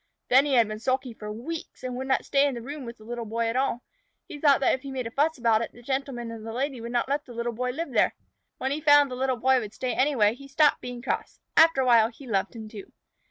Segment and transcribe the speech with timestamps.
[0.29, 2.97] Then he had been sulky for weeks, and would not stay in the room with
[2.97, 3.83] the Little Boy at all.
[4.27, 6.81] He thought that if he made enough fuss about it, the Gentleman and the Lady
[6.81, 8.15] would not let the Little Boy live there.
[8.57, 11.39] When he found the Little Boy would stay anyway, he stopped being cross.
[11.55, 12.91] After a while he loved him too.